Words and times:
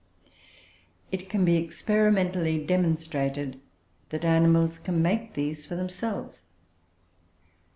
It 1.11 1.29
can 1.29 1.45
be 1.45 1.57
experimentally 1.57 2.57
demonstrated 2.65 3.61
that 4.09 4.25
animals 4.25 4.79
can 4.79 4.99
make 5.03 5.33
these 5.35 5.67
for 5.67 5.75
themselves. 5.75 6.41